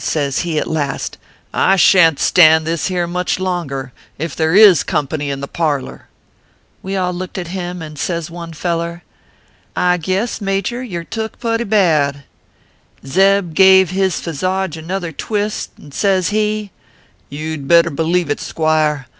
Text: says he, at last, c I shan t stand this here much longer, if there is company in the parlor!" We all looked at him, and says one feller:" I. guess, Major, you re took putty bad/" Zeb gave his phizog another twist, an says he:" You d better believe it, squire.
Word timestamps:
says 0.03 0.39
he, 0.39 0.57
at 0.57 0.67
last, 0.67 1.13
c 1.13 1.19
I 1.53 1.75
shan 1.75 2.15
t 2.15 2.21
stand 2.23 2.65
this 2.65 2.87
here 2.87 3.05
much 3.05 3.37
longer, 3.39 3.93
if 4.17 4.35
there 4.35 4.55
is 4.55 4.81
company 4.81 5.29
in 5.29 5.41
the 5.41 5.47
parlor!" 5.47 6.07
We 6.81 6.95
all 6.95 7.13
looked 7.13 7.37
at 7.37 7.49
him, 7.49 7.83
and 7.83 7.99
says 7.99 8.31
one 8.31 8.53
feller:" 8.53 9.03
I. 9.91 9.97
guess, 9.97 10.41
Major, 10.41 10.81
you 10.81 10.97
re 11.01 11.05
took 11.05 11.39
putty 11.39 11.65
bad/" 11.65 12.23
Zeb 13.05 13.53
gave 13.53 13.91
his 13.91 14.15
phizog 14.15 14.75
another 14.75 15.11
twist, 15.11 15.69
an 15.77 15.91
says 15.91 16.29
he:" 16.29 16.71
You 17.29 17.57
d 17.57 17.63
better 17.65 17.91
believe 17.91 18.31
it, 18.31 18.39
squire. 18.39 19.05